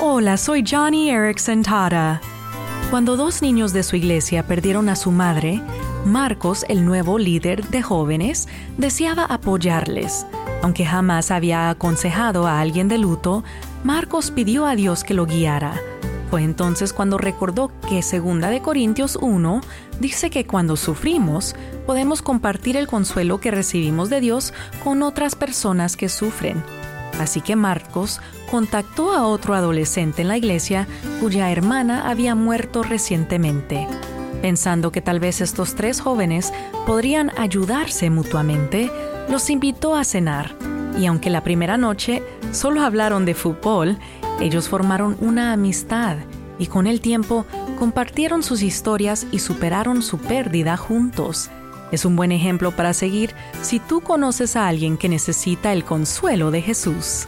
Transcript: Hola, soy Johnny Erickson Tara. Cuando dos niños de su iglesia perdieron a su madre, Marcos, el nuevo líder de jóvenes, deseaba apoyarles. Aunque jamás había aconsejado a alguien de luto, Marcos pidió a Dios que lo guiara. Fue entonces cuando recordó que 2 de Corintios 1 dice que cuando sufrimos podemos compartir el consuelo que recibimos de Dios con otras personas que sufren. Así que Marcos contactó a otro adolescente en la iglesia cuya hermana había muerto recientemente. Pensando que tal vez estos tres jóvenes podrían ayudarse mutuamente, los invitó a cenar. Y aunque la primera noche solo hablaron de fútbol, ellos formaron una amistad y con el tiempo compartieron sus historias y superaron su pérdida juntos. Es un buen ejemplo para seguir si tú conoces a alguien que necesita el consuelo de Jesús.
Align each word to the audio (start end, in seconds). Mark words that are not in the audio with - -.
Hola, 0.00 0.36
soy 0.36 0.62
Johnny 0.64 1.10
Erickson 1.10 1.64
Tara. 1.64 2.20
Cuando 2.88 3.16
dos 3.16 3.42
niños 3.42 3.72
de 3.72 3.82
su 3.82 3.96
iglesia 3.96 4.46
perdieron 4.46 4.88
a 4.88 4.94
su 4.94 5.10
madre, 5.10 5.60
Marcos, 6.04 6.64
el 6.68 6.84
nuevo 6.84 7.18
líder 7.18 7.66
de 7.66 7.82
jóvenes, 7.82 8.46
deseaba 8.76 9.24
apoyarles. 9.24 10.24
Aunque 10.62 10.86
jamás 10.86 11.32
había 11.32 11.68
aconsejado 11.68 12.46
a 12.46 12.60
alguien 12.60 12.86
de 12.86 12.98
luto, 12.98 13.42
Marcos 13.82 14.30
pidió 14.30 14.66
a 14.66 14.76
Dios 14.76 15.02
que 15.02 15.14
lo 15.14 15.26
guiara. 15.26 15.74
Fue 16.30 16.44
entonces 16.44 16.92
cuando 16.92 17.18
recordó 17.18 17.72
que 17.88 17.96
2 17.96 18.40
de 18.50 18.62
Corintios 18.62 19.18
1 19.20 19.62
dice 19.98 20.30
que 20.30 20.46
cuando 20.46 20.76
sufrimos 20.76 21.56
podemos 21.86 22.22
compartir 22.22 22.76
el 22.76 22.86
consuelo 22.86 23.40
que 23.40 23.50
recibimos 23.50 24.10
de 24.10 24.20
Dios 24.20 24.54
con 24.84 25.02
otras 25.02 25.34
personas 25.34 25.96
que 25.96 26.08
sufren. 26.08 26.62
Así 27.18 27.40
que 27.40 27.56
Marcos 27.56 28.20
contactó 28.50 29.12
a 29.12 29.26
otro 29.26 29.54
adolescente 29.54 30.22
en 30.22 30.28
la 30.28 30.36
iglesia 30.36 30.86
cuya 31.20 31.50
hermana 31.50 32.08
había 32.08 32.34
muerto 32.34 32.82
recientemente. 32.82 33.86
Pensando 34.40 34.92
que 34.92 35.02
tal 35.02 35.18
vez 35.18 35.40
estos 35.40 35.74
tres 35.74 36.00
jóvenes 36.00 36.52
podrían 36.86 37.32
ayudarse 37.36 38.08
mutuamente, 38.08 38.90
los 39.28 39.50
invitó 39.50 39.96
a 39.96 40.04
cenar. 40.04 40.54
Y 40.98 41.06
aunque 41.06 41.30
la 41.30 41.42
primera 41.42 41.76
noche 41.76 42.22
solo 42.52 42.82
hablaron 42.82 43.24
de 43.24 43.34
fútbol, 43.34 43.98
ellos 44.40 44.68
formaron 44.68 45.16
una 45.20 45.52
amistad 45.52 46.18
y 46.58 46.66
con 46.66 46.86
el 46.86 47.00
tiempo 47.00 47.46
compartieron 47.78 48.42
sus 48.42 48.62
historias 48.62 49.26
y 49.32 49.40
superaron 49.40 50.02
su 50.02 50.18
pérdida 50.18 50.76
juntos. 50.76 51.50
Es 51.90 52.04
un 52.04 52.16
buen 52.16 52.32
ejemplo 52.32 52.72
para 52.72 52.92
seguir 52.92 53.34
si 53.62 53.80
tú 53.80 54.00
conoces 54.00 54.56
a 54.56 54.68
alguien 54.68 54.96
que 54.96 55.08
necesita 55.08 55.72
el 55.72 55.84
consuelo 55.84 56.50
de 56.50 56.62
Jesús. 56.62 57.26